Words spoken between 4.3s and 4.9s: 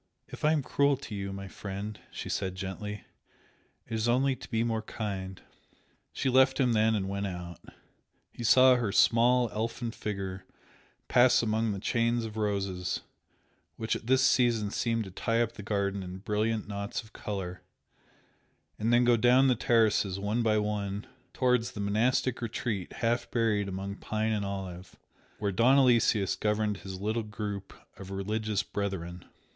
to be more